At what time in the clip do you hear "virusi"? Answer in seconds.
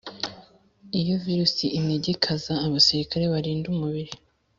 1.23-1.65